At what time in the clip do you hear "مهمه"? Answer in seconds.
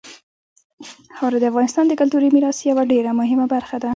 3.19-3.45